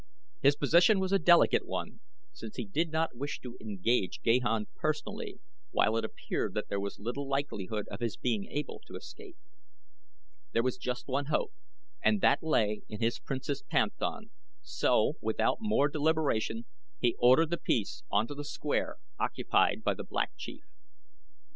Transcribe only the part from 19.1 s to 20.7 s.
occupied by the Black Chief.